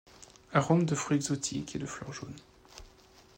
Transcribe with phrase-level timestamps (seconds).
[0.51, 2.33] Arômes de fruits exotiques et de fleurs jaunes.